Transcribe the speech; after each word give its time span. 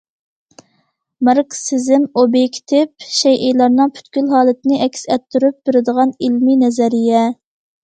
ماركسىزم 1.27 2.07
ئوبيېكتىپ 2.21 3.05
شەيئىلەرنىڭ 3.19 3.93
پۈتكۈل 3.99 4.33
ھالىتىنى 4.33 4.81
ئەكس 4.89 5.07
ئەتتۈرۈپ 5.13 5.71
بېرىدىغان 5.71 6.17
ئىلمىي 6.19 6.61
نەزەرىيە. 6.67 7.25